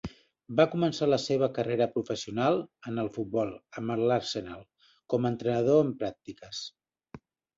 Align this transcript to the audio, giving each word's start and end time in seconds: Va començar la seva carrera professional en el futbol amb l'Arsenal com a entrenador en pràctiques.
Va 0.59 0.63
començar 0.69 1.07
la 1.09 1.19
seva 1.23 1.49
carrera 1.57 1.87
professional 1.97 2.57
en 2.91 2.97
el 3.03 3.11
futbol 3.17 3.53
amb 3.81 3.95
l'Arsenal 4.11 4.65
com 5.15 5.27
a 5.29 5.33
entrenador 5.35 5.85
en 5.85 5.95
pràctiques. 6.03 6.63